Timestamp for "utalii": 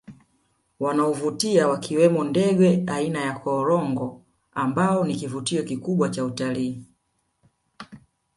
6.25-6.83